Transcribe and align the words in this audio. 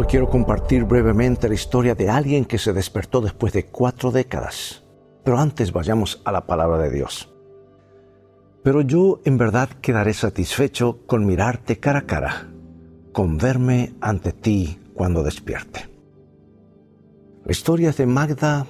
Hoy 0.00 0.06
quiero 0.06 0.30
compartir 0.30 0.84
brevemente 0.84 1.46
la 1.46 1.54
historia 1.54 1.94
de 1.94 2.08
alguien 2.08 2.46
que 2.46 2.56
se 2.56 2.72
despertó 2.72 3.20
después 3.20 3.52
de 3.52 3.66
cuatro 3.66 4.10
décadas. 4.10 4.82
Pero 5.22 5.38
antes 5.38 5.74
vayamos 5.74 6.22
a 6.24 6.32
la 6.32 6.46
palabra 6.46 6.78
de 6.78 6.90
Dios. 6.90 7.30
Pero 8.62 8.80
yo 8.80 9.20
en 9.26 9.36
verdad 9.36 9.68
quedaré 9.82 10.14
satisfecho 10.14 11.00
con 11.06 11.26
mirarte 11.26 11.80
cara 11.80 11.98
a 11.98 12.06
cara, 12.06 12.48
con 13.12 13.36
verme 13.36 13.92
ante 14.00 14.32
ti 14.32 14.78
cuando 14.94 15.22
despierte. 15.22 15.90
La 17.44 17.52
historia 17.52 17.90
es 17.90 17.98
de 17.98 18.06
Magda, 18.06 18.64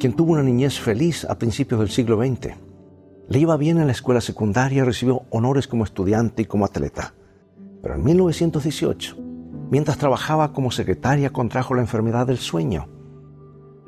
quien 0.00 0.14
tuvo 0.14 0.32
una 0.32 0.42
niñez 0.42 0.80
feliz 0.80 1.24
a 1.24 1.38
principios 1.38 1.78
del 1.78 1.90
siglo 1.90 2.16
XX. 2.16 2.56
Le 3.28 3.38
iba 3.38 3.56
bien 3.56 3.78
en 3.78 3.86
la 3.86 3.92
escuela 3.92 4.20
secundaria, 4.20 4.84
recibió 4.84 5.22
honores 5.30 5.68
como 5.68 5.84
estudiante 5.84 6.42
y 6.42 6.46
como 6.46 6.64
atleta. 6.64 7.14
Pero 7.80 7.94
en 7.94 8.02
1918, 8.02 9.27
mientras 9.70 9.98
trabajaba 9.98 10.52
como 10.52 10.70
secretaria, 10.70 11.30
contrajo 11.30 11.74
la 11.74 11.82
enfermedad 11.82 12.26
del 12.26 12.38
sueño. 12.38 12.88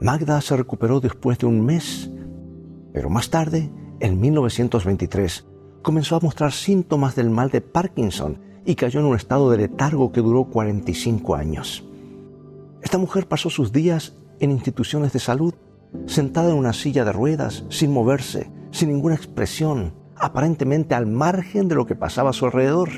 Magda 0.01 0.41
se 0.41 0.57
recuperó 0.57 1.01
después 1.01 1.38
de 1.38 1.47
un 1.47 1.65
mes, 1.65 2.11
pero 2.93 3.11
más 3.11 3.30
tarde, 3.30 3.71
en 4.01 4.21
1923, 4.21 5.47
comenzó 5.83 6.16
a 6.16 6.21
mostrar 6.21 6.52
síntomas 6.52 7.15
del 7.15 7.30
mal 7.30 7.51
de 7.51 7.61
Parkinson 7.61 8.38
y 8.65 8.74
cayó 8.74 9.01
en 9.01 9.07
un 9.07 9.16
estado 9.16 9.51
de 9.51 9.59
letargo 9.59 10.12
que 10.12 10.21
duró 10.21 10.45
45 10.45 11.35
años. 11.35 11.85
Esta 12.83 12.99
mujer 12.99 13.27
pasó 13.27 13.51
sus 13.51 13.73
días 13.73 14.15
en 14.41 14.51
instituciones 14.51 15.12
de 15.12 15.19
salud, 15.19 15.55
sentada 16.07 16.51
en 16.51 16.57
una 16.57 16.73
silla 16.73 17.05
de 17.05 17.12
ruedas, 17.12 17.65
sin 17.69 17.93
moverse, 17.93 18.51
sin 18.71 18.88
ninguna 18.88 19.15
expresión, 19.15 19.95
aparentemente 20.16 20.95
al 20.95 21.07
margen 21.07 21.69
de 21.69 21.74
lo 21.74 21.87
que 21.87 21.95
pasaba 21.95 22.30
a 22.30 22.35
su 22.35 22.47
alrededor. 22.47 22.88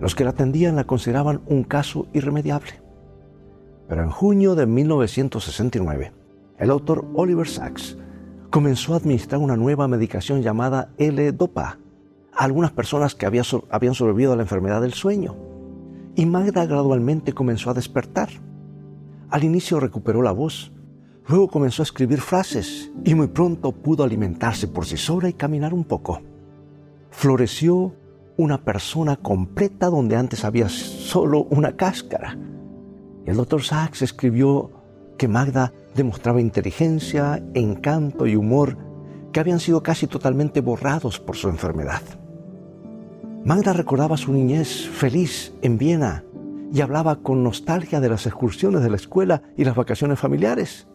Los 0.00 0.14
que 0.14 0.24
la 0.24 0.30
atendían 0.30 0.76
la 0.76 0.84
consideraban 0.84 1.40
un 1.46 1.64
caso 1.64 2.06
irremediable. 2.12 2.80
Pero 3.88 4.02
en 4.02 4.10
junio 4.10 4.54
de 4.54 4.66
1969, 4.66 6.12
el 6.58 6.70
autor 6.70 7.06
Oliver 7.14 7.48
Sacks 7.48 7.96
comenzó 8.50 8.94
a 8.94 8.98
administrar 8.98 9.40
una 9.40 9.56
nueva 9.56 9.88
medicación 9.88 10.42
llamada 10.42 10.90
L-Dopa 10.98 11.78
a 12.32 12.44
algunas 12.44 12.70
personas 12.70 13.14
que 13.14 13.26
habían 13.26 13.94
sobrevivido 13.94 14.32
a 14.32 14.36
la 14.36 14.42
enfermedad 14.42 14.80
del 14.80 14.94
sueño. 14.94 15.36
Y 16.14 16.26
Magda 16.26 16.66
gradualmente 16.66 17.32
comenzó 17.32 17.70
a 17.70 17.74
despertar. 17.74 18.28
Al 19.30 19.44
inicio 19.44 19.80
recuperó 19.80 20.22
la 20.22 20.32
voz, 20.32 20.72
luego 21.26 21.48
comenzó 21.48 21.82
a 21.82 21.84
escribir 21.84 22.20
frases 22.20 22.90
y 23.04 23.14
muy 23.14 23.28
pronto 23.28 23.72
pudo 23.72 24.04
alimentarse 24.04 24.68
por 24.68 24.86
sí 24.86 24.96
sola 24.96 25.28
y 25.28 25.34
caminar 25.34 25.74
un 25.74 25.84
poco. 25.84 26.20
Floreció 27.10 27.94
una 28.38 28.62
persona 28.64 29.16
completa 29.16 29.88
donde 29.88 30.16
antes 30.16 30.44
había 30.44 30.68
solo 30.68 31.42
una 31.50 31.76
cáscara. 31.76 32.38
El 33.26 33.36
doctor 33.36 33.62
Sachs 33.62 34.00
escribió 34.02 34.70
que 35.18 35.28
Magda 35.28 35.72
demostraba 35.94 36.40
inteligencia, 36.40 37.42
encanto 37.52 38.26
y 38.26 38.36
humor 38.36 38.78
que 39.32 39.40
habían 39.40 39.58
sido 39.58 39.82
casi 39.82 40.06
totalmente 40.06 40.60
borrados 40.60 41.18
por 41.18 41.36
su 41.36 41.48
enfermedad. 41.48 42.00
Magda 43.44 43.72
recordaba 43.72 44.16
su 44.16 44.32
niñez 44.32 44.88
feliz 44.88 45.52
en 45.60 45.76
Viena 45.76 46.24
y 46.72 46.80
hablaba 46.80 47.16
con 47.16 47.42
nostalgia 47.42 47.98
de 47.98 48.08
las 48.08 48.26
excursiones 48.26 48.82
de 48.82 48.90
la 48.90 48.96
escuela 48.96 49.42
y 49.56 49.64
las 49.64 49.74
vacaciones 49.74 50.20
familiares. 50.20 50.86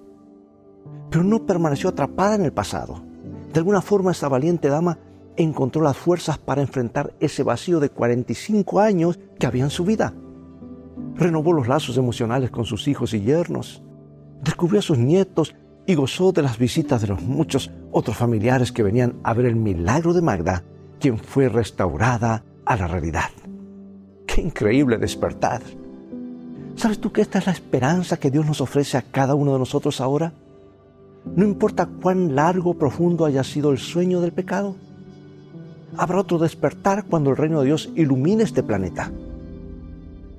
Pero 1.09 1.25
no 1.25 1.45
permaneció 1.45 1.89
atrapada 1.89 2.35
en 2.35 2.43
el 2.43 2.53
pasado. 2.53 3.03
De 3.51 3.59
alguna 3.59 3.81
forma 3.81 4.11
esta 4.11 4.29
valiente 4.29 4.69
dama 4.69 4.97
encontró 5.37 5.81
las 5.81 5.97
fuerzas 5.97 6.37
para 6.37 6.61
enfrentar 6.61 7.13
ese 7.19 7.43
vacío 7.43 7.79
de 7.79 7.89
45 7.89 8.79
años 8.79 9.19
que 9.39 9.47
había 9.47 9.63
en 9.63 9.69
su 9.69 9.85
vida. 9.85 10.13
Renovó 11.15 11.53
los 11.53 11.67
lazos 11.67 11.97
emocionales 11.97 12.51
con 12.51 12.65
sus 12.65 12.87
hijos 12.87 13.13
y 13.13 13.21
yernos, 13.21 13.83
descubrió 14.43 14.79
a 14.79 14.83
sus 14.83 14.97
nietos 14.97 15.55
y 15.85 15.95
gozó 15.95 16.31
de 16.31 16.41
las 16.41 16.57
visitas 16.57 17.01
de 17.01 17.07
los 17.07 17.21
muchos 17.21 17.71
otros 17.91 18.17
familiares 18.17 18.71
que 18.71 18.83
venían 18.83 19.15
a 19.23 19.33
ver 19.33 19.45
el 19.45 19.55
milagro 19.55 20.13
de 20.13 20.21
Magda, 20.21 20.63
quien 20.99 21.17
fue 21.17 21.49
restaurada 21.49 22.43
a 22.65 22.75
la 22.75 22.87
realidad. 22.87 23.29
¡Qué 24.25 24.41
increíble 24.41 24.97
despertar! 24.97 25.61
¿Sabes 26.75 26.99
tú 26.99 27.11
que 27.11 27.21
esta 27.21 27.39
es 27.39 27.45
la 27.45 27.51
esperanza 27.51 28.17
que 28.17 28.31
Dios 28.31 28.45
nos 28.45 28.61
ofrece 28.61 28.97
a 28.97 29.03
cada 29.03 29.35
uno 29.35 29.53
de 29.53 29.59
nosotros 29.59 30.01
ahora? 30.01 30.33
No 31.35 31.45
importa 31.45 31.85
cuán 31.85 32.35
largo 32.35 32.71
o 32.71 32.77
profundo 32.77 33.25
haya 33.25 33.43
sido 33.43 33.71
el 33.71 33.77
sueño 33.77 34.21
del 34.21 34.33
pecado, 34.33 34.75
habrá 35.97 36.19
otro 36.19 36.37
despertar 36.37 37.05
cuando 37.05 37.29
el 37.29 37.37
reino 37.37 37.59
de 37.59 37.67
Dios 37.67 37.89
ilumine 37.95 38.43
este 38.43 38.63
planeta. 38.63 39.11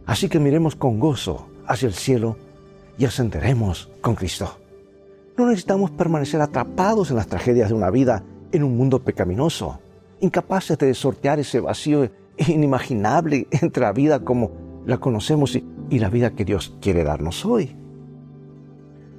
Así 0.06 0.28
que 0.28 0.38
miremos 0.38 0.76
con 0.76 1.00
gozo 1.00 1.47
hacia 1.66 1.87
el 1.87 1.94
cielo 1.94 2.37
y 2.98 3.04
ascenderemos 3.04 3.91
con 4.00 4.14
Cristo. 4.14 4.59
No 5.37 5.47
necesitamos 5.47 5.91
permanecer 5.91 6.41
atrapados 6.41 7.10
en 7.10 7.16
las 7.16 7.26
tragedias 7.26 7.69
de 7.69 7.75
una 7.75 7.91
vida 7.91 8.22
en 8.53 8.62
un 8.62 8.76
mundo 8.76 9.03
pecaminoso, 9.03 9.81
incapaces 10.20 10.78
de 10.78 10.94
sortear 10.94 11.41
ese 11.41 11.60
vacío 11.60 12.09
inimaginable 12.37 13.48
entre 13.50 13.82
la 13.82 13.93
vida 13.93 14.20
como 14.20 14.53
la 14.87 14.98
conocemos 14.98 15.56
y, 15.56 15.64
y 15.91 15.98
la 15.98 16.10
vida 16.10 16.34
que 16.34 16.44
Dios 16.44 16.76
quiere 16.81 17.03
darnos 17.03 17.44
hoy. 17.44 17.75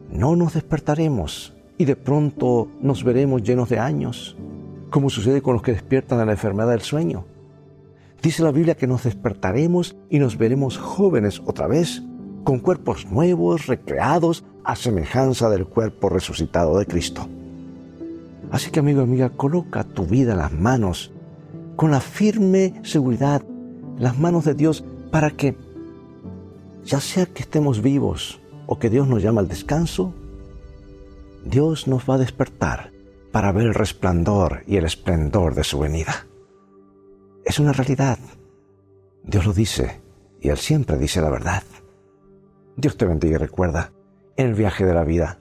No 0.09 0.35
nos 0.35 0.53
despertaremos 0.53 1.53
y 1.77 1.85
de 1.85 1.95
pronto 1.95 2.69
nos 2.79 3.03
veremos 3.03 3.43
llenos 3.43 3.69
de 3.69 3.79
años, 3.79 4.37
como 4.95 5.09
sucede 5.09 5.41
con 5.41 5.55
los 5.55 5.61
que 5.61 5.73
despiertan 5.73 6.19
de 6.19 6.25
la 6.25 6.31
enfermedad 6.31 6.69
del 6.69 6.79
sueño. 6.79 7.25
Dice 8.23 8.43
la 8.43 8.53
Biblia 8.53 8.77
que 8.77 8.87
nos 8.87 9.03
despertaremos 9.03 9.97
y 10.09 10.19
nos 10.19 10.37
veremos 10.37 10.77
jóvenes 10.77 11.41
otra 11.45 11.67
vez, 11.67 12.01
con 12.45 12.59
cuerpos 12.59 13.05
nuevos, 13.05 13.67
recreados, 13.67 14.45
a 14.63 14.77
semejanza 14.77 15.49
del 15.49 15.65
cuerpo 15.65 16.07
resucitado 16.07 16.79
de 16.79 16.85
Cristo. 16.85 17.27
Así 18.51 18.71
que 18.71 18.79
amigo 18.79 19.01
amiga, 19.01 19.31
coloca 19.31 19.83
tu 19.83 20.05
vida 20.05 20.31
en 20.31 20.37
las 20.37 20.53
manos, 20.53 21.11
con 21.75 21.91
la 21.91 21.99
firme 21.99 22.79
seguridad, 22.83 23.43
las 23.99 24.17
manos 24.17 24.45
de 24.45 24.53
Dios, 24.53 24.85
para 25.11 25.31
que, 25.31 25.57
ya 26.85 27.01
sea 27.01 27.25
que 27.25 27.43
estemos 27.43 27.81
vivos 27.81 28.39
o 28.65 28.79
que 28.79 28.89
Dios 28.89 29.09
nos 29.09 29.21
llama 29.21 29.41
al 29.41 29.49
descanso, 29.49 30.13
Dios 31.43 31.85
nos 31.85 32.09
va 32.09 32.15
a 32.15 32.19
despertar 32.19 32.94
para 33.35 33.51
ver 33.51 33.65
el 33.65 33.73
resplandor 33.73 34.63
y 34.65 34.77
el 34.77 34.85
esplendor 34.85 35.55
de 35.55 35.65
su 35.65 35.77
venida. 35.77 36.25
Es 37.43 37.59
una 37.59 37.73
realidad. 37.73 38.17
Dios 39.23 39.45
lo 39.45 39.51
dice 39.51 39.99
y 40.39 40.47
Él 40.47 40.57
siempre 40.57 40.97
dice 40.97 41.19
la 41.19 41.29
verdad. 41.29 41.63
Dios 42.77 42.95
te 42.95 43.03
bendiga 43.03 43.35
y 43.35 43.37
recuerda, 43.39 43.91
en 44.37 44.47
el 44.47 44.53
viaje 44.53 44.85
de 44.85 44.93
la 44.93 45.03
vida, 45.03 45.39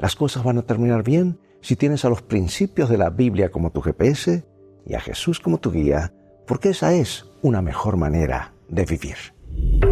las 0.00 0.16
cosas 0.16 0.42
van 0.42 0.58
a 0.58 0.62
terminar 0.62 1.04
bien 1.04 1.38
si 1.60 1.76
tienes 1.76 2.04
a 2.04 2.08
los 2.08 2.20
principios 2.20 2.88
de 2.88 2.98
la 2.98 3.10
Biblia 3.10 3.52
como 3.52 3.70
tu 3.70 3.80
GPS 3.80 4.44
y 4.84 4.94
a 4.94 5.00
Jesús 5.00 5.38
como 5.38 5.58
tu 5.58 5.70
guía, 5.70 6.12
porque 6.48 6.70
esa 6.70 6.94
es 6.94 7.26
una 7.42 7.62
mejor 7.62 7.96
manera 7.96 8.54
de 8.68 8.86
vivir. 8.86 9.85